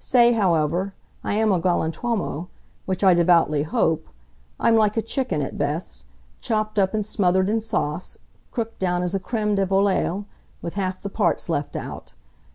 Say, 0.00 0.32
however, 0.34 0.92
I 1.24 1.32
am 1.36 1.50
a 1.50 1.58
galantuomo 1.58 2.48
which 2.84 3.02
I 3.02 3.14
devoutly 3.14 3.62
hope: 3.62 4.08
I'm 4.60 4.76
like 4.76 4.98
a 4.98 5.00
chicken, 5.00 5.40
at 5.40 5.56
best, 5.56 6.04
chopped 6.42 6.78
up 6.78 6.92
and 6.92 7.06
smothered 7.06 7.48
in 7.48 7.62
sauce; 7.62 8.18
cooked 8.52 8.78
down 8.78 9.02
as 9.02 9.14
a 9.14 9.18
creme 9.18 9.54
de 9.54 9.64
volaille, 9.64 10.26
with 10.60 10.74
half 10.74 11.00
the 11.00 11.08
parts 11.08 11.48
left 11.48 11.74
out. 11.74 12.12